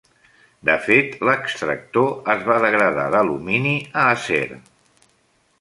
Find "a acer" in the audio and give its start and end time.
4.05-4.45